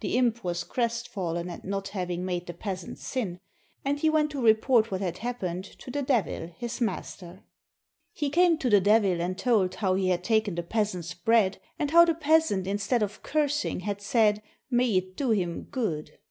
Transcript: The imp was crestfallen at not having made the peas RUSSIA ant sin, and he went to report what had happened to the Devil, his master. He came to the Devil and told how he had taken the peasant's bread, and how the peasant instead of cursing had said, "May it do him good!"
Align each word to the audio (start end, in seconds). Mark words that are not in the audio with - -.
The 0.00 0.16
imp 0.16 0.42
was 0.42 0.64
crestfallen 0.64 1.50
at 1.50 1.62
not 1.62 1.88
having 1.88 2.24
made 2.24 2.46
the 2.46 2.54
peas 2.54 2.84
RUSSIA 2.84 2.88
ant 2.88 2.98
sin, 2.98 3.40
and 3.84 3.98
he 4.00 4.08
went 4.08 4.30
to 4.30 4.40
report 4.40 4.90
what 4.90 5.02
had 5.02 5.18
happened 5.18 5.62
to 5.64 5.90
the 5.90 6.00
Devil, 6.00 6.46
his 6.56 6.80
master. 6.80 7.42
He 8.14 8.30
came 8.30 8.56
to 8.60 8.70
the 8.70 8.80
Devil 8.80 9.20
and 9.20 9.36
told 9.36 9.74
how 9.74 9.94
he 9.94 10.08
had 10.08 10.24
taken 10.24 10.54
the 10.54 10.62
peasant's 10.62 11.12
bread, 11.12 11.60
and 11.78 11.90
how 11.90 12.06
the 12.06 12.14
peasant 12.14 12.66
instead 12.66 13.02
of 13.02 13.22
cursing 13.22 13.80
had 13.80 14.00
said, 14.00 14.40
"May 14.70 14.96
it 14.96 15.18
do 15.18 15.32
him 15.32 15.64
good!" 15.64 16.12